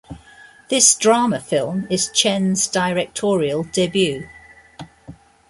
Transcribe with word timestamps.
This 0.71 0.95
drama 0.95 1.39
film 1.39 1.85
is 1.91 2.09
Chen's 2.11 2.65
directorial 2.67 3.65
debut. 3.65 4.27